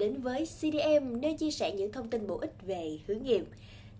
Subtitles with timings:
[0.00, 3.44] đến với CDM nơi chia sẻ những thông tin bổ ích về hướng nghiệp.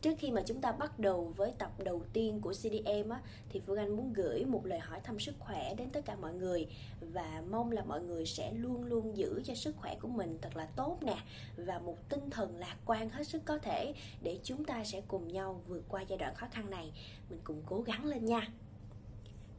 [0.02, 3.60] Trước khi mà chúng ta bắt đầu với tập đầu tiên của CDM á, thì
[3.60, 6.66] Phương Anh muốn gửi một lời hỏi thăm sức khỏe đến tất cả mọi người
[7.00, 10.56] và mong là mọi người sẽ luôn luôn giữ cho sức khỏe của mình thật
[10.56, 11.16] là tốt nè
[11.56, 15.28] và một tinh thần lạc quan hết sức có thể để chúng ta sẽ cùng
[15.28, 16.92] nhau vượt qua giai đoạn khó khăn này.
[17.30, 18.48] Mình cùng cố gắng lên nha.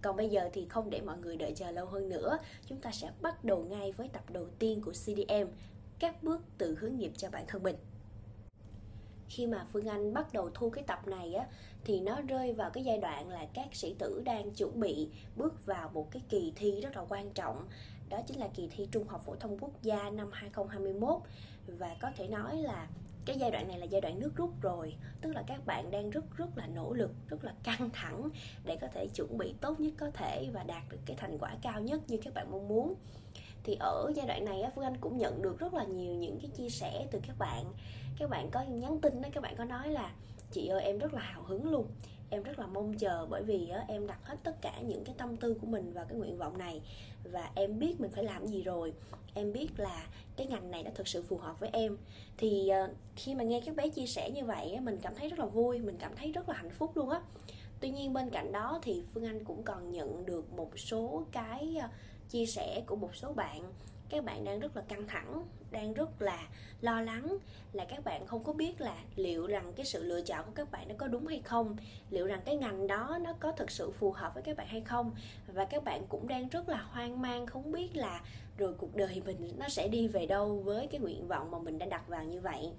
[0.01, 2.91] Còn bây giờ thì không để mọi người đợi chờ lâu hơn nữa, chúng ta
[2.91, 5.47] sẽ bắt đầu ngay với tập đầu tiên của CDM,
[6.01, 7.75] các bước tự hướng nghiệp cho bản thân mình.
[9.27, 11.45] Khi mà Phương Anh bắt đầu thu cái tập này á,
[11.83, 15.65] thì nó rơi vào cái giai đoạn là các sĩ tử đang chuẩn bị bước
[15.65, 17.67] vào một cái kỳ thi rất là quan trọng.
[18.09, 21.21] Đó chính là kỳ thi Trung học phổ thông quốc gia năm 2021
[21.67, 22.87] và có thể nói là
[23.25, 24.95] cái giai đoạn này là giai đoạn nước rút rồi.
[25.21, 28.29] Tức là các bạn đang rất rất là nỗ lực, rất là căng thẳng
[28.65, 31.55] để có thể chuẩn bị tốt nhất có thể và đạt được cái thành quả
[31.61, 32.95] cao nhất như các bạn mong muốn
[33.63, 36.51] thì ở giai đoạn này phương anh cũng nhận được rất là nhiều những cái
[36.57, 37.65] chia sẻ từ các bạn.
[38.19, 40.11] Các bạn có nhắn tin đó các bạn có nói là
[40.51, 41.85] chị ơi em rất là hào hứng luôn.
[42.29, 45.15] Em rất là mong chờ bởi vì á, em đặt hết tất cả những cái
[45.17, 46.81] tâm tư của mình vào cái nguyện vọng này
[47.23, 48.93] và em biết mình phải làm gì rồi.
[49.33, 51.97] Em biết là cái ngành này đã thực sự phù hợp với em.
[52.37, 55.39] Thì uh, khi mà nghe các bé chia sẻ như vậy mình cảm thấy rất
[55.39, 57.21] là vui mình cảm thấy rất là hạnh phúc luôn á.
[57.79, 61.75] Tuy nhiên bên cạnh đó thì phương anh cũng còn nhận được một số cái
[61.77, 61.91] uh,
[62.31, 63.63] chia sẻ của một số bạn.
[64.09, 66.47] Các bạn đang rất là căng thẳng, đang rất là
[66.81, 67.37] lo lắng
[67.73, 70.71] là các bạn không có biết là liệu rằng cái sự lựa chọn của các
[70.71, 71.75] bạn nó có đúng hay không,
[72.09, 74.81] liệu rằng cái ngành đó nó có thực sự phù hợp với các bạn hay
[74.81, 75.11] không.
[75.47, 78.21] Và các bạn cũng đang rất là hoang mang, không biết là
[78.57, 81.77] rồi cuộc đời mình nó sẽ đi về đâu với cái nguyện vọng mà mình
[81.77, 82.71] đã đặt vào như vậy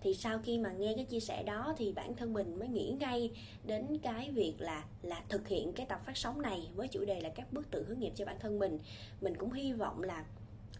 [0.00, 2.96] thì sau khi mà nghe cái chia sẻ đó thì bản thân mình mới nghĩ
[3.00, 3.30] ngay
[3.64, 7.20] đến cái việc là là thực hiện cái tập phát sóng này với chủ đề
[7.20, 8.78] là các bước tự hướng nghiệp cho bản thân mình.
[9.20, 10.24] Mình cũng hy vọng là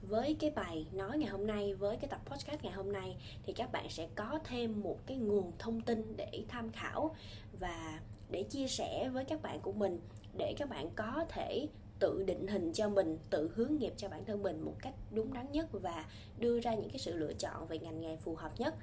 [0.02, 3.52] với cái bài nói ngày hôm nay, với cái tập podcast ngày hôm nay thì
[3.52, 7.14] các bạn sẽ có thêm một cái nguồn thông tin để tham khảo
[7.60, 8.00] và
[8.30, 10.00] để chia sẻ với các bạn của mình,
[10.38, 11.66] để các bạn có thể
[11.98, 15.32] tự định hình cho mình, tự hướng nghiệp cho bản thân mình một cách đúng
[15.32, 16.04] đắn nhất và
[16.38, 18.74] đưa ra những cái sự lựa chọn về ngành nghề phù hợp nhất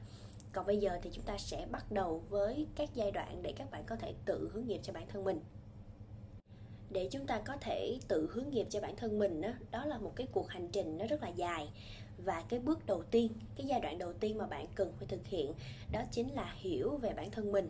[0.54, 3.72] còn bây giờ thì chúng ta sẽ bắt đầu với các giai đoạn để các
[3.72, 5.40] bạn có thể tự hướng nghiệp cho bản thân mình.
[6.90, 9.98] Để chúng ta có thể tự hướng nghiệp cho bản thân mình đó, đó là
[9.98, 11.70] một cái cuộc hành trình nó rất là dài.
[12.18, 15.26] Và cái bước đầu tiên cái giai đoạn đầu tiên mà bạn cần phải thực
[15.26, 15.54] hiện
[15.92, 17.70] đó chính là hiểu về bản thân mình.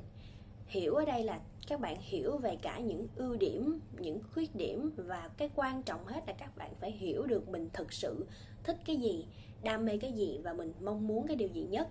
[0.67, 4.91] Hiểu ở đây là các bạn hiểu về cả những ưu điểm những khuyết điểm
[4.95, 8.25] và cái quan trọng hết là các bạn phải hiểu được mình thực sự
[8.63, 9.25] thích cái gì
[9.63, 11.88] đam mê cái gì và mình mong muốn cái điều gì nhất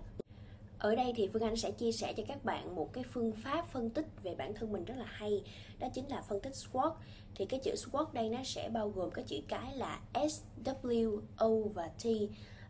[0.83, 3.67] ở đây thì phương anh sẽ chia sẻ cho các bạn một cái phương pháp
[3.71, 5.43] phân tích về bản thân mình rất là hay.
[5.79, 6.91] Đó chính là phân tích SWOT.
[7.35, 9.99] Thì cái chữ SWOT đây nó sẽ bao gồm cái chữ cái là
[10.29, 12.05] S, W, O và T.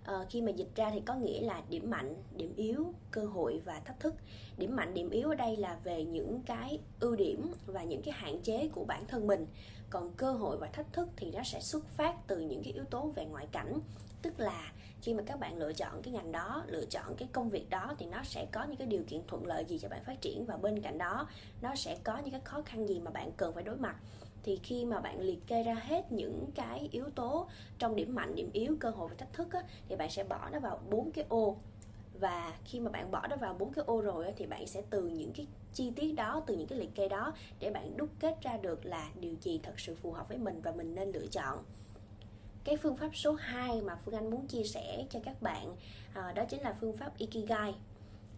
[0.04, 3.62] À, khi mà dịch ra thì có nghĩa là điểm mạnh điểm yếu cơ hội
[3.66, 4.16] và thách thức.
[4.58, 8.14] Điểm mạnh điểm yếu ở đây là về những cái ưu điểm và những cái
[8.14, 9.46] hạn chế của bản thân mình.
[9.90, 12.84] Còn cơ hội và thách thức thì nó sẽ xuất phát từ những cái yếu
[12.84, 13.80] tố về ngoại cảnh
[14.24, 17.50] tức là khi mà các bạn lựa chọn cái ngành đó lựa chọn cái công
[17.50, 20.04] việc đó thì nó sẽ có những cái điều kiện thuận lợi gì cho bạn
[20.04, 20.46] phát triển.
[20.46, 21.28] Và bên cạnh đó
[21.62, 23.96] nó sẽ có những cái khó khăn gì mà bạn cần phải đối mặt.
[24.44, 27.48] Thì khi mà bạn liệt kê ra hết những cái yếu tố
[27.80, 30.50] trong điểm mạnh điểm yếu cơ hội và thách thức á, thì bạn sẽ bỏ
[30.52, 31.58] nó vào bốn cái ô.
[32.20, 34.82] Và khi mà bạn bỏ nó vào bốn cái ô rồi á, thì bạn sẽ
[34.90, 38.10] từ những cái chi tiết đó từ những cái liệt kê đó để bạn đúc
[38.20, 41.12] kết ra được là điều gì thật sự phù hợp với mình và mình nên
[41.12, 41.64] lựa chọn
[42.64, 45.76] cái phương pháp số 2 mà Phương Anh muốn chia sẻ cho các bạn
[46.14, 47.76] à, đó chính là phương pháp Ikigai.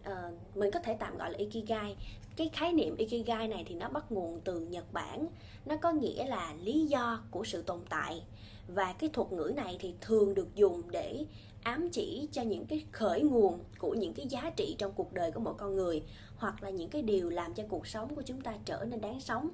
[0.02, 1.96] À, mình có thể tạm gọi là Ikigai.
[2.36, 5.26] Cái khái niệm Ikigai này thì nó bắt nguồn từ Nhật Bản.
[5.66, 8.22] Nó có nghĩa là lý do của sự tồn tại.
[8.68, 11.24] Và cái thuật ngữ này thì thường được dùng để
[11.62, 15.32] ám chỉ cho những cái khởi nguồn của những cái giá trị trong cuộc đời
[15.32, 16.02] của mỗi con người
[16.36, 19.20] hoặc là những cái điều làm cho cuộc sống của chúng ta trở nên đáng
[19.20, 19.48] sống.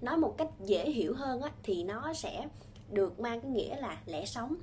[0.00, 2.48] Nói một cách dễ hiểu hơn á, thì nó sẽ
[2.92, 4.56] được mang cái nghĩa là lẽ sống.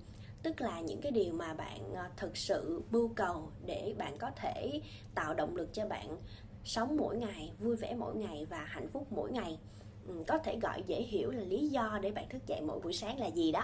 [0.43, 4.31] Tức là những cái điều mà bạn ờ, thực sự mưu cầu để bạn có
[4.35, 4.81] thể
[5.15, 6.17] tạo động lực cho bạn
[6.63, 9.59] sống mỗi ngày vui vẻ mỗi ngày và hạnh phúc mỗi ngày.
[10.07, 12.93] Ừ, có thể gọi dễ hiểu là lý do để bạn thức dậy mỗi buổi
[12.93, 13.63] sáng là gì đó.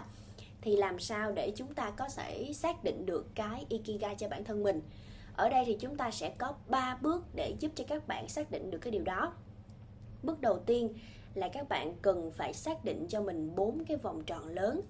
[0.61, 4.43] Thì làm sao để chúng ta có thể xác định được cái ikigai cho bản
[4.43, 4.81] thân mình?
[5.35, 8.51] Ở đây thì chúng ta sẽ có 3 bước để giúp cho các bạn xác
[8.51, 9.33] định được cái điều đó.
[10.23, 10.93] Bước đầu tiên
[11.37, 14.81] là các bạn cần phải xác định cho mình bốn cái vòng tròn lớn.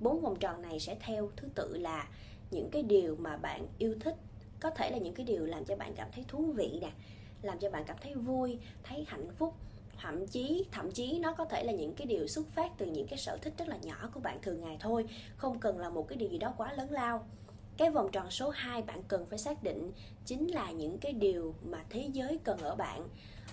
[0.00, 2.08] Bốn vòng tròn này sẽ theo thứ tự là
[2.50, 4.16] những cái điều mà bạn yêu thích.
[4.60, 6.90] Có thể là những cái điều làm cho bạn cảm thấy thú vị nè,
[7.42, 9.54] làm cho bạn cảm thấy vui, thấy hạnh phúc.
[9.98, 13.06] Thậm chí thậm chí nó có thể là những cái điều xuất phát từ những
[13.06, 15.04] cái sở thích rất là nhỏ của bạn thường ngày thôi,
[15.36, 17.26] không cần là một cái điều gì đó quá lớn lao.
[17.76, 19.92] Cái vòng tròn số 2 bạn cần phải xác định
[20.26, 23.08] chính là những cái điều mà thế giới cần ở bạn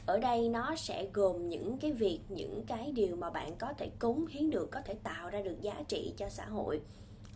[0.06, 3.90] ở đây nó sẽ gồm những cái việc, những cái điều mà bạn có thể
[4.00, 6.82] cống hiến được, có thể tạo ra được giá trị cho xã hội.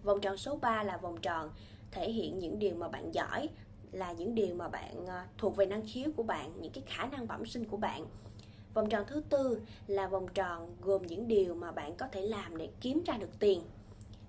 [0.03, 1.49] Vòng tròn số 3 là vòng tròn
[1.91, 3.49] thể hiện những điều mà bạn giỏi,
[3.91, 7.05] là những điều mà bạn ờ, thuộc về năng khiếu của bạn, những cái khả
[7.05, 8.05] năng bẩm sinh của bạn.
[8.73, 12.57] Vòng tròn thứ tư là vòng tròn gồm những điều mà bạn có thể làm
[12.57, 13.61] để kiếm ra được tiền.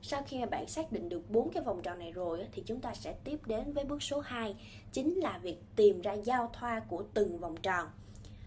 [0.02, 2.80] Sau khi mà bạn xác định được bốn cái vòng tròn này rồi thì chúng
[2.80, 4.56] ta sẽ tiếp đến với bước số 2
[4.92, 7.88] chính là việc tìm ra giao thoa của từng vòng tròn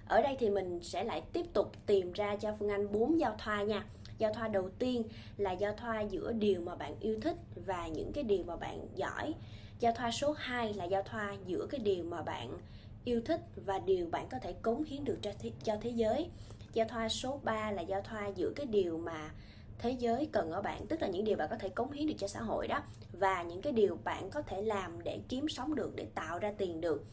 [0.08, 3.36] ở đây thì mình sẽ lại tiếp tục tìm ra cho phương anh bốn giao
[3.38, 3.86] thoa nha.
[4.18, 5.04] Giao thoa đầu tiên
[5.38, 8.88] là giao thoa giữa điều mà bạn yêu thích và những cái điều mà bạn
[8.96, 9.34] giỏi.
[9.80, 12.58] Giao thoa số 2 là giao thoa giữa cái điều mà bạn
[13.06, 16.30] yêu thích và điều bạn có thể cống hiến được cho thế, cho thế giới.
[16.74, 19.32] Giao thoa số 3 là giao thoa giữa cái điều mà
[19.80, 22.14] thế giới cần ở bạn tức là những điều bạn có thể cống hiến được
[22.18, 22.80] cho xã hội đó
[23.12, 26.54] và những cái điều bạn có thể làm để kiếm sống được để tạo ra
[26.58, 27.04] tiền được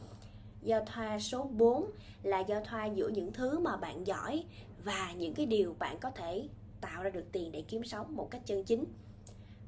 [0.64, 1.90] giao thoa số 4
[2.22, 4.44] là giao thoa giữa những thứ mà bạn giỏi
[4.84, 6.48] và những cái điều bạn có thể
[6.80, 8.84] tạo ra được tiền để kiếm sống một cách chân chính.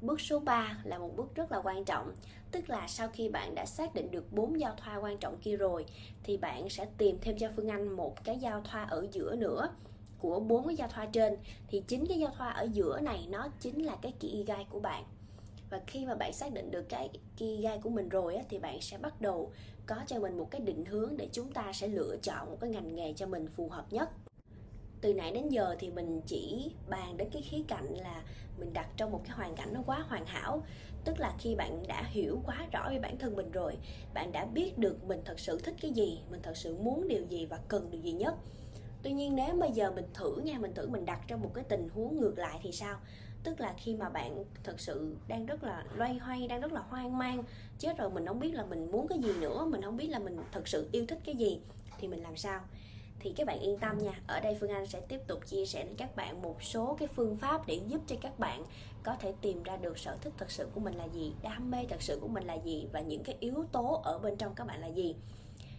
[0.01, 2.15] Bước số 3 là một bước rất là quan trọng,
[2.51, 5.57] tức là sau khi bạn đã xác định được bốn giao thoa quan trọng kia
[5.57, 5.85] rồi
[6.23, 9.69] thì bạn sẽ tìm thêm cho Phương Anh một cái giao thoa ở giữa nữa.
[10.19, 13.47] Của bốn cái giao thoa trên thì chính cái giao thoa ở giữa này nó
[13.59, 15.03] chính là cái kỹ gai của bạn
[15.69, 18.59] và khi mà bạn xác định được cái key gai của mình rồi á, thì
[18.59, 19.51] bạn sẽ bắt đầu
[19.85, 22.69] có cho mình một cái định hướng để chúng ta sẽ lựa chọn một cái
[22.69, 24.09] ngành nghề cho mình phù hợp nhất.
[25.01, 28.23] Từ nãy đến giờ thì mình chỉ bàn đến cái khía cạnh là
[28.59, 30.63] mình đặt trong một cái hoàn cảnh nó quá hoàn hảo.
[31.05, 33.77] Tức là khi bạn đã hiểu quá rõ về bản thân mình rồi
[34.13, 37.23] bạn đã biết được mình thật sự thích cái gì mình thật sự muốn điều
[37.29, 38.35] gì và cần điều gì nhất.
[39.03, 41.63] Tuy nhiên nếu bây giờ mình thử nha mình thử mình đặt trong một cái
[41.63, 42.99] tình huống ngược lại thì sao?
[43.47, 46.81] Tức là khi mà bạn thật sự đang rất là loay hoay, đang rất là
[46.81, 47.43] hoang mang,
[47.79, 50.19] chết rồi mình không biết là mình muốn cái gì nữa, mình không biết là
[50.19, 51.59] mình thật sự yêu thích cái gì,
[51.97, 52.61] thì mình làm sao?
[53.19, 54.21] Thì các bạn yên tâm nha.
[54.27, 57.07] Ở đây phương anh sẽ tiếp tục chia sẻ đến các bạn một số cái
[57.07, 58.63] phương pháp để giúp cho các bạn
[59.03, 61.85] có thể tìm ra được sở thích thật sự của mình là gì, đam mê
[61.89, 64.67] thật sự của mình là gì và những cái yếu tố ở bên trong các
[64.67, 65.15] bạn là gì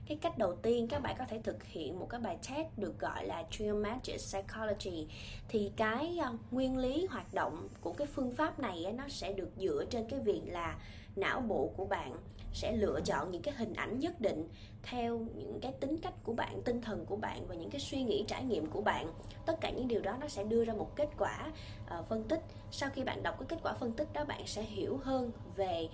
[0.09, 2.99] cái cách đầu tiên các bạn có thể thực hiện một cái bài test được
[2.99, 5.07] gọi là Trigonometric Psychology
[5.49, 9.33] thì cái uh, nguyên lý hoạt động của cái phương pháp này ấy, nó sẽ
[9.33, 10.79] được dựa trên cái việc là
[11.17, 12.17] não bộ của bạn
[12.53, 14.49] sẽ lựa chọn những cái hình ảnh nhất định
[14.83, 18.03] theo những cái tính cách của bạn tinh thần của bạn và những cái suy
[18.03, 19.13] nghĩ trải nghiệm của bạn.
[19.47, 21.53] Tất cả những điều đó nó sẽ đưa ra một kết quả
[21.99, 22.41] uh, phân tích.
[22.71, 25.89] Sau khi bạn đọc cái kết quả phân tích đó bạn sẽ hiểu hơn về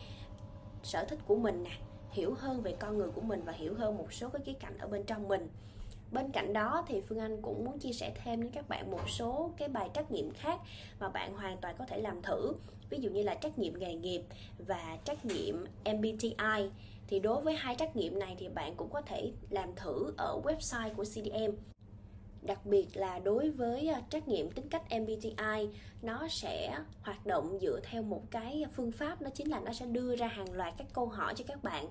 [0.83, 1.71] sở thích của mình nè
[2.15, 4.79] hiểu hơn về con người của mình và hiểu hơn một số cái khía cạnh
[4.79, 5.49] ở bên trong mình.
[6.13, 9.09] Bên cạnh đó thì phương anh cũng muốn chia sẻ thêm với các bạn một
[9.09, 10.61] số cái bài trắc nghiệm khác
[11.01, 12.53] mà bạn hoàn toàn có thể làm thử.
[12.91, 14.23] Ví dụ như là trắc nghiệm nghề nghiệp
[14.67, 16.35] và trắc nghiệm mbti
[17.07, 20.41] thì đối với hai trắc nghiệm này thì bạn cũng có thể làm thử ở
[20.45, 21.74] website của cdm
[22.45, 25.69] đặc biệt là đối với ờ, trắc nghiệm tính cách MBTI
[26.03, 29.87] nó sẽ hoạt động dựa theo một cái phương pháp, đó chính là nó sẽ
[29.87, 31.87] đưa ra hàng loạt các câu hỏi cho các bạn.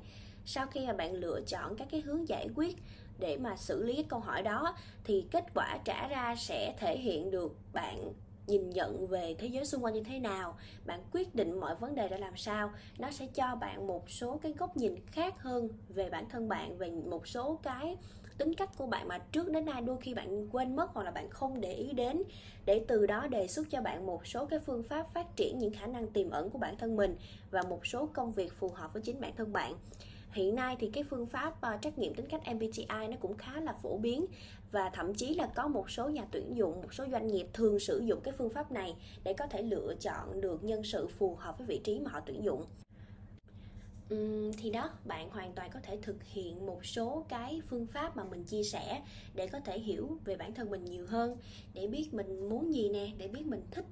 [0.46, 2.76] Sau khi mà bạn lựa chọn các cái hướng giải quyết
[3.20, 6.98] để mà xử lý cái câu hỏi đó, thì kết quả trả ra sẽ thể
[6.98, 8.14] hiện được bạn
[8.48, 11.96] nhìn nhận về thế giới xung quanh như thế nào, bạn quyết định mọi vấn
[11.96, 12.72] đề ra làm sao.
[12.98, 16.78] Nó sẽ cho bạn một số cái góc nhìn khác hơn về bản thân bạn,
[16.78, 17.98] về một số cái
[18.38, 21.12] tính cách của bạn mà trước đến nay đôi khi bạn quên mất hoặc là
[21.12, 22.24] bạn không để ý đến
[22.66, 25.74] để từ đó đề xuất cho bạn một số cái phương pháp phát triển những
[25.74, 27.16] khả năng tiềm ẩn của bản thân mình
[27.52, 29.74] và một số công việc phù hợp với chính bản thân bạn.
[30.32, 33.60] Hiện nay thì cái phương pháp uh, trắc nghiệm tính cách MBTI nó cũng khá
[33.62, 34.26] là phổ biến
[34.72, 37.80] và thậm chí là có một số nhà tuyển dụng một số doanh nghiệp thường
[37.80, 41.36] sử dụng cái phương pháp này để có thể lựa chọn được nhân sự phù
[41.36, 42.66] hợp với vị trí mà họ tuyển dụng
[44.58, 48.24] thì đó, bạn hoàn toàn có thể thực hiện một số cái phương pháp mà
[48.24, 49.02] mình chia sẻ
[49.36, 51.38] để có thể hiểu về bản thân mình nhiều hơn,
[51.74, 53.86] để biết mình muốn gì nè, để biết mình thích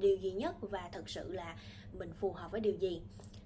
[0.00, 1.56] điều gì nhất và thực sự là
[1.98, 3.02] mình phù hợp với điều gì.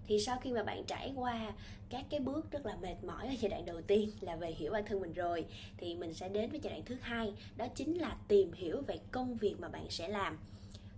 [0.06, 1.52] Thì sau khi mà bạn trải qua
[1.90, 4.72] các cái bước rất là mệt mỏi ở giai đoạn đầu tiên là về hiểu
[4.72, 7.94] bản thân mình rồi, thì mình sẽ đến với giai đoạn thứ hai, đó chính
[7.94, 10.38] là tìm hiểu về công việc mà bạn sẽ làm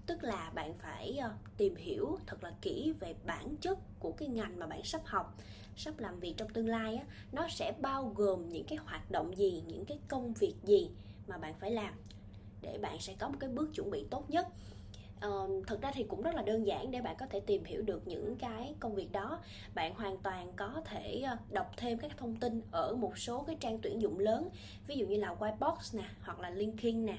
[0.07, 4.29] tức là bạn phải ờ, tìm hiểu thật là kỹ về bản chất của cái
[4.29, 5.39] ngành mà bạn sắp học
[5.77, 7.05] sắp làm việc trong tương lai á.
[7.33, 10.91] Nó sẽ bao gồm những cái hoạt động gì những cái công việc gì
[11.27, 11.95] mà bạn phải làm
[12.63, 14.47] để bạn sẽ có một cái bước chuẩn bị tốt nhất.
[15.21, 17.65] Ờ, uh, thực ra thì cũng rất là đơn giản để bạn có thể tìm
[17.65, 19.41] hiểu được những cái công việc đó.
[19.75, 23.57] Bạn hoàn toàn có thể ờ, đọc thêm các thông tin ở một số cái
[23.61, 24.49] trang tuyển dụng lớn
[24.87, 27.19] ví dụ như là Whitebox nè hoặc là LinkedIn nè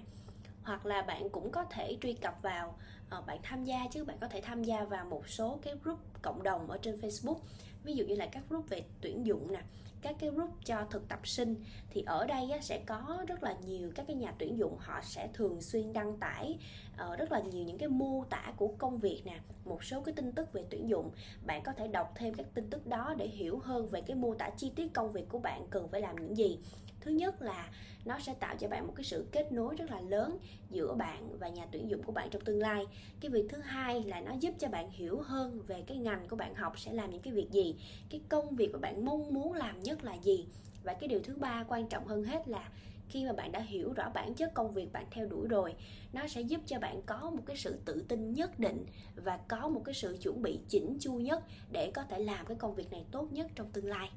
[0.67, 2.77] hoặc là bạn cũng có thể truy cập vào
[3.09, 5.99] ờ, bạn tham gia chứ bạn có thể tham gia vào một số cái group
[6.21, 7.37] cộng đồng ở trên Facebook.
[7.83, 9.61] Ví dụ như là các group về tuyển dụng nè
[10.01, 11.55] các cái group cho thực tập sinh.
[11.89, 15.01] Thì ở đây á, sẽ có rất là nhiều các cái nhà tuyển dụng họ
[15.03, 16.57] sẽ thường xuyên đăng tải
[16.93, 20.13] uh, rất là nhiều những cái mô tả của công việc nè một số cái
[20.15, 21.11] tin tức về tuyển dụng.
[21.45, 24.33] Bạn có thể đọc thêm các tin tức đó để hiểu hơn về cái mô
[24.33, 26.59] tả chi tiết công việc của bạn cần phải làm những gì
[27.01, 27.69] thứ nhất là
[28.05, 30.37] nó sẽ tạo cho bạn một cái sự kết nối rất là lớn
[30.69, 32.85] giữa bạn và nhà tuyển dụng của bạn trong tương lai.
[33.19, 36.35] Cái việc thứ hai là nó giúp cho bạn hiểu hơn về cái ngành của
[36.35, 37.75] bạn học sẽ làm những cái việc gì,
[38.09, 40.47] cái công việc mà bạn mong muốn làm nhất là gì.
[40.83, 42.69] Và cái điều thứ ba quan trọng hơn hết là
[43.09, 45.75] khi mà bạn đã hiểu rõ bản chất công việc bạn theo đuổi rồi,
[46.13, 48.85] nó sẽ giúp cho bạn có một cái sự tự tin nhất định
[49.15, 52.57] và có một cái sự chuẩn bị chỉnh chu nhất để có thể làm cái
[52.57, 54.09] công việc này tốt nhất trong tương lai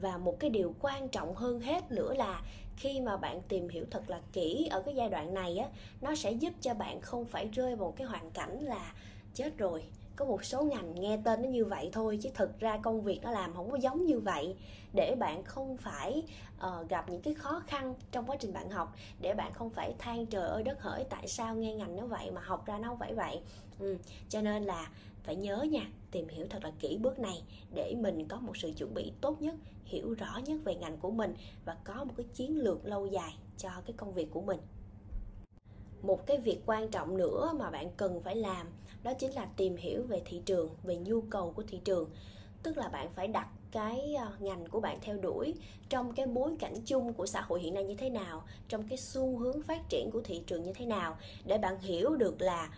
[0.00, 2.42] và một cái điều quan trọng hơn hết nữa là
[2.76, 5.68] khi mà bạn tìm hiểu thật là kỹ ở cái giai đoạn này á,
[6.00, 8.92] nó sẽ giúp cho bạn không phải rơi vào một cái hoàn cảnh là
[9.34, 9.82] chết rồi
[10.18, 13.20] có một số ngành nghe tên nó như vậy thôi chứ thực ra công việc
[13.22, 14.56] nó làm không có giống như vậy
[14.92, 16.22] để bạn không phải
[16.56, 19.94] uh, gặp những cái khó khăn trong quá trình bạn học để bạn không phải
[19.98, 22.88] than trời ơi đất hỡi tại sao nghe ngành nó vậy mà học ra nó
[22.88, 23.40] không phải vậy
[23.78, 23.96] ừ.
[24.28, 24.90] cho nên là
[25.22, 27.42] phải nhớ nha tìm hiểu thật là kỹ bước này
[27.74, 31.10] để mình có một sự chuẩn bị tốt nhất hiểu rõ nhất về ngành của
[31.10, 31.34] mình
[31.64, 34.60] và có một cái chiến lược lâu dài cho cái công việc của mình
[36.02, 38.66] một cái việc quan trọng nữa mà bạn cần phải làm,
[39.02, 42.10] đó chính là tìm hiểu về thị trường, về nhu cầu của thị trường.
[42.62, 45.54] Tức là bạn phải đặt cái ờ, ngành của bạn theo đuổi
[45.88, 48.98] trong cái bối cảnh chung của xã hội hiện nay như thế nào, trong cái
[48.98, 52.68] xu hướng phát triển của thị trường như thế nào, để bạn hiểu được là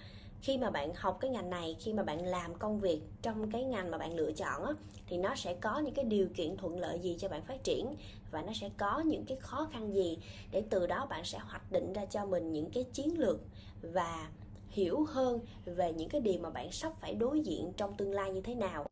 [0.43, 3.65] khi mà bạn học cái ngành này khi mà bạn làm công việc trong cái
[3.65, 4.73] ngành mà bạn lựa chọn á,
[5.07, 7.87] thì nó sẽ có những cái điều kiện thuận lợi gì cho bạn phát triển
[8.31, 10.19] và nó sẽ có những cái khó khăn gì
[10.51, 13.41] để từ đó bạn sẽ hoạch định ra cho mình những cái chiến lược
[13.83, 14.29] và
[14.71, 18.31] hiểu hơn về những cái điều mà bạn sắp phải đối diện trong tương lai
[18.31, 18.87] như thế nào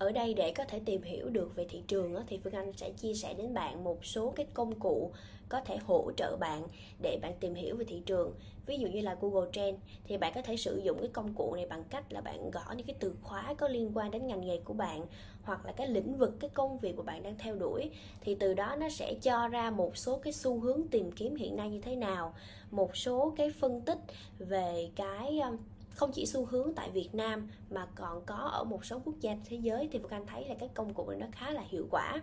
[0.00, 2.90] ở đây để có thể tìm hiểu được về thị trường thì phương anh sẽ
[2.90, 5.12] chia sẻ đến bạn một số cái công cụ
[5.48, 6.62] có thể hỗ trợ bạn
[7.02, 8.34] để bạn tìm hiểu về thị trường.
[8.66, 11.54] Ví dụ như là google trend thì bạn có thể sử dụng cái công cụ
[11.54, 14.46] này bằng cách là bạn gõ những cái từ khóa có liên quan đến ngành
[14.46, 15.06] nghề của bạn
[15.42, 17.90] hoặc là cái lĩnh vực, cái công việc của bạn đang theo đuổi.
[18.20, 21.56] Thì từ đó nó sẽ cho ra một số cái xu hướng tìm kiếm hiện
[21.56, 22.34] nay như thế nào,
[22.70, 23.98] một số cái phân tích
[24.38, 25.56] về cái um,
[26.00, 29.36] không chỉ xu hướng tại Việt Nam mà còn có ở một số quốc gia
[29.44, 31.86] thế giới thì Phương Anh thấy là cái công cụ này nó khá là hiệu
[31.90, 32.20] quả.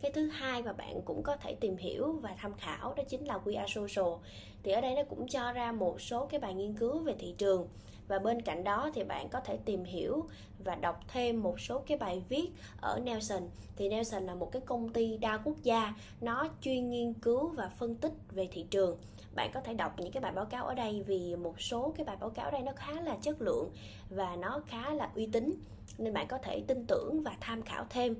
[0.00, 3.24] Cái thứ hai mà bạn cũng có thể tìm hiểu và tham khảo đó chính
[3.24, 4.14] là We Are Social.
[4.62, 7.34] Thì ở đây nó cũng cho ra một số cái bài nghiên cứu về thị
[7.38, 7.68] trường
[8.08, 10.24] và bên cạnh đó thì bạn có thể tìm hiểu
[10.64, 12.50] và đọc thêm một số cái bài viết
[12.80, 13.42] ở Nelson
[13.76, 17.68] thì Nelson là một cái công ty đa quốc gia, nó chuyên nghiên cứu và
[17.68, 18.98] phân tích về thị trường
[19.34, 22.04] bạn có thể đọc những cái bài báo cáo ở đây vì một số cái
[22.04, 23.70] bài báo cáo ở đây nó khá là chất lượng
[24.10, 25.54] và nó khá là uy tín.
[25.98, 28.14] Nên bạn có thể tin tưởng và tham khảo thêm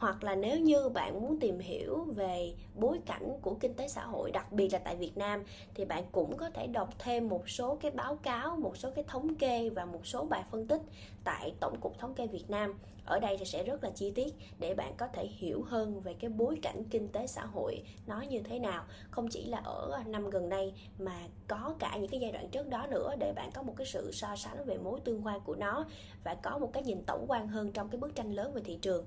[0.00, 4.04] hoặc là nếu như bạn muốn tìm hiểu về bối cảnh của kinh tế xã
[4.04, 7.48] hội đặc biệt là tại Việt Nam thì bạn cũng có thể đọc thêm một
[7.48, 10.82] số cái báo cáo, một số cái thống kê và một số bài phân tích
[11.24, 12.78] tại Tổng cục Thống kê Việt Nam.
[13.04, 16.14] Ở đây thì sẽ rất là chi tiết để bạn có thể hiểu hơn về
[16.14, 20.02] cái bối cảnh kinh tế xã hội nó như thế nào, không chỉ là ở
[20.06, 21.16] năm gần đây mà
[21.48, 24.12] có cả những cái giai đoạn trước đó nữa để bạn có một cái sự
[24.12, 25.84] so sánh về mối tương quan của nó
[26.24, 28.78] và có một cái nhìn tổng quan hơn trong cái bức tranh lớn về thị
[28.82, 29.06] trường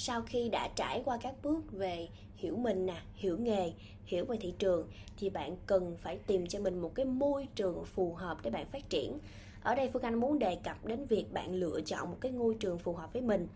[0.00, 3.72] sau khi đã trải qua các bước về hiểu mình nè, hiểu nghề,
[4.04, 7.84] hiểu về thị trường, thì bạn cần phải tìm cho mình một cái môi trường
[7.84, 9.18] phù hợp để bạn phát triển.
[9.62, 12.54] Ở đây phương anh muốn đề cập đến việc bạn lựa chọn một cái ngôi
[12.54, 13.48] trường phù hợp với mình.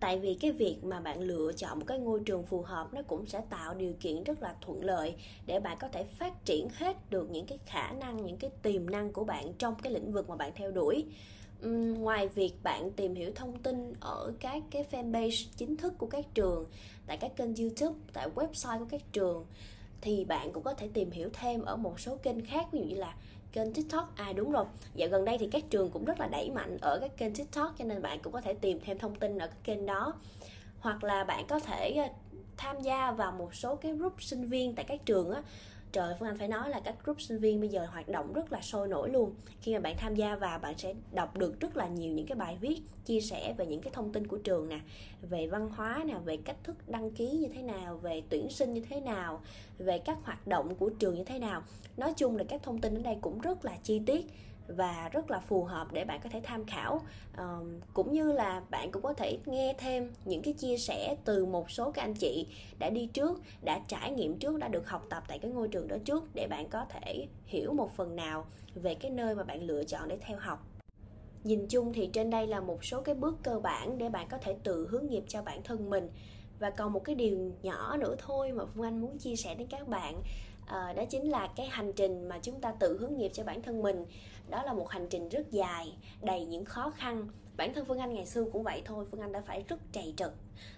[0.00, 3.02] Tại vì cái việc mà bạn lựa chọn một cái ngôi trường phù hợp nó
[3.02, 5.14] cũng sẽ tạo điều kiện rất là thuận lợi
[5.46, 8.90] để bạn có thể phát triển hết được những cái khả năng, những cái tiềm
[8.90, 11.04] năng của bạn trong cái lĩnh vực mà bạn theo đuổi
[11.98, 16.24] ngoài việc bạn tìm hiểu thông tin ở các cái fanpage chính thức của các
[16.34, 16.66] trường,
[17.06, 19.46] tại các kênh youtube, tại website của các trường,
[20.00, 22.84] thì bạn cũng có thể tìm hiểu thêm ở một số kênh khác, ví dụ
[22.84, 23.14] như là
[23.52, 24.16] kênh tiktok.
[24.16, 24.64] À đúng rồi.
[24.94, 27.74] Dạo gần đây thì các trường cũng rất là đẩy mạnh ở các kênh tiktok,
[27.78, 30.14] cho nên bạn cũng có thể tìm thêm thông tin ở các kênh đó.
[30.80, 32.08] Hoặc là bạn có thể ờ,
[32.56, 35.42] tham gia vào một số cái group sinh viên tại các trường á
[35.92, 38.52] trời, phương anh phải nói là các group sinh viên bây giờ hoạt động rất
[38.52, 39.34] là sôi nổi luôn.
[39.60, 42.36] Khi mà bạn tham gia vào, bạn sẽ đọc được rất là nhiều những cái
[42.36, 44.80] bài viết, chia sẻ về những cái thông tin của trường nè,
[45.22, 48.74] về văn hóa nè, về cách thức đăng ký như thế nào, về tuyển sinh
[48.74, 49.40] như thế nào,
[49.78, 51.62] về các hoạt động của trường như thế nào.
[51.96, 54.26] Nói chung là các thông tin ở đây cũng rất là chi tiết
[54.68, 57.00] và rất là phù hợp để bạn có thể tham khảo.
[57.94, 61.70] Cũng như là bạn cũng có thể nghe thêm những cái chia sẻ từ một
[61.70, 62.46] số các anh chị
[62.78, 65.88] đã đi trước, đã trải nghiệm trước, đã được học tập tại cái ngôi trường
[65.88, 69.62] đó trước để bạn có thể hiểu một phần nào về cái nơi mà bạn
[69.62, 70.66] lựa chọn để theo học.
[71.44, 74.38] Nhìn chung thì trên đây là một số cái bước cơ bản để bạn có
[74.38, 76.08] thể tự hướng nghiệp cho bản thân mình.
[76.58, 79.68] Và còn một cái điều nhỏ nữa thôi mà phương anh muốn chia sẻ đến
[79.70, 80.22] các bạn
[80.70, 83.62] à, đó chính là cái hành trình mà chúng ta tự hướng nghiệp cho bản
[83.62, 84.04] thân mình.
[84.48, 87.28] Đó là một hành trình rất dài đầy những khó khăn.
[87.56, 90.14] Bản thân phương anh ngày xưa cũng vậy thôi phương anh đã phải rất trầy
[90.16, 90.32] trật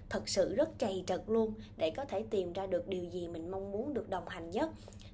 [0.09, 3.51] thật sự rất trầy trật luôn để có thể tìm ra được điều gì mình
[3.51, 4.71] mong muốn được đồng hành nhất.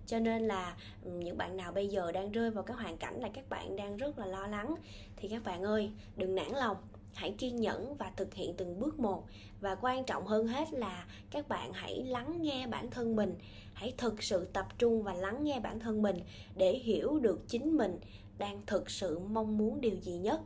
[0.06, 3.20] Cho nên là ừ, những bạn nào bây giờ đang rơi vào cái hoàn cảnh
[3.20, 4.74] là các bạn đang rất là lo lắng.
[5.16, 6.76] Thì các bạn ơi đừng nản lòng
[7.18, 9.24] hãy kiên nhẫn và thực hiện từng bước một.
[9.60, 13.34] Và quan trọng hơn hết là các bạn hãy lắng nghe bản thân mình.
[13.74, 16.16] Hãy thực sự tập trung và lắng nghe bản thân mình
[16.56, 17.98] để hiểu được chính mình
[18.38, 20.40] đang thực sự mong muốn điều gì nhất.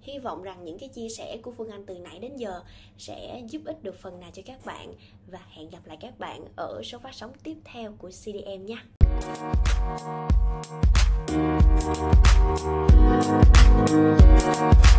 [0.00, 2.62] Hy vọng rằng những cái chia sẻ của phương anh từ nãy đến giờ
[2.98, 4.94] sẽ giúp ích được phần nào cho các bạn.
[5.26, 8.76] Và hẹn gặp lại các bạn ở số phát sóng tiếp theo của cdm nhé.